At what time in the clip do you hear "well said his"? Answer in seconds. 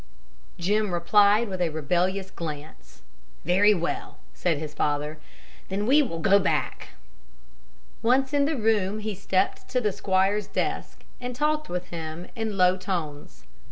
3.75-4.73